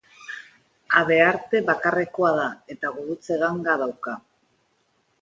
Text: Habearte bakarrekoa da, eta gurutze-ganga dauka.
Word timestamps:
Habearte 1.01 1.61
bakarrekoa 1.69 2.33
da, 2.41 2.49
eta 2.77 2.95
gurutze-ganga 2.99 3.81
dauka. 3.87 4.19